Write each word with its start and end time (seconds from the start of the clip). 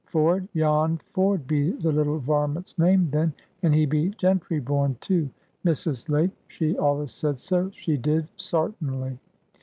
Ford—Jan 0.07 0.99
Ford 1.13 1.45
be 1.45 1.73
the 1.73 1.91
little 1.91 2.17
varment's 2.19 2.75
name 2.79 3.11
then, 3.11 3.33
and 3.61 3.71
he 3.71 3.85
be 3.85 4.09
gentry 4.17 4.59
born, 4.59 4.97
too! 4.99 5.29
Missus 5.63 6.09
Lake 6.09 6.31
she 6.47 6.75
allus 6.79 7.13
said 7.13 7.37
so, 7.37 7.69
she 7.69 7.97
did, 7.97 8.27
sartinly." 8.35 9.19